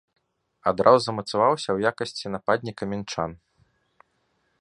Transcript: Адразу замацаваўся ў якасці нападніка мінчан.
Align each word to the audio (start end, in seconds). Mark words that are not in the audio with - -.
Адразу 0.69 0.99
замацаваўся 1.05 1.63
ў 1.73 1.77
якасці 1.93 2.31
нападніка 2.37 2.83
мінчан. 2.95 3.31